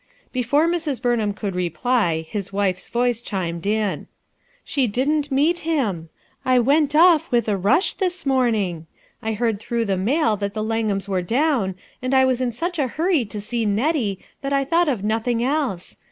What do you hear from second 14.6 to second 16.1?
thought of nothing else.